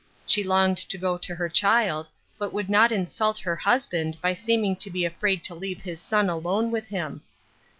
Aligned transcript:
She 0.25 0.43
longed 0.43 0.79
to 0.79 0.97
go 0.97 1.19
to 1.19 1.35
her 1.35 1.47
child, 1.47 2.09
but 2.39 2.51
would 2.51 2.71
not 2.71 2.91
insult 2.91 3.37
her 3.37 3.55
husband 3.55 4.17
by 4.19 4.33
seeming 4.33 4.75
to 4.77 4.89
be 4.89 5.05
afraid 5.05 5.43
to 5.43 5.53
leave 5.53 5.81
his 5.81 6.01
son 6.01 6.27
alone 6.27 6.71
with 6.71 6.87
him. 6.87 7.21